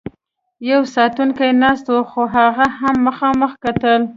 یو 0.69 0.81
ساتونکی 0.95 1.51
ناست 1.61 1.85
و، 1.93 1.97
خو 2.09 2.21
هغه 2.35 2.67
هم 2.79 2.95
مخامخ 3.07 3.51
کتل. 3.63 4.01